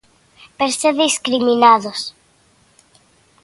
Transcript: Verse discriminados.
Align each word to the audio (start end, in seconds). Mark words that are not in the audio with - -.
Verse 0.59 0.81
discriminados. 1.03 1.99